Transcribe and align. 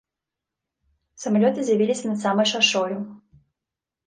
Самалёты 1.23 1.59
з'явіліся 1.67 2.05
над 2.13 2.19
самай 2.25 2.47
шашою. 2.53 2.97